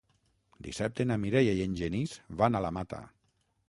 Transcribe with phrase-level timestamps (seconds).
[0.67, 3.09] Dissabte na Mireia i en Genís van a la Mata.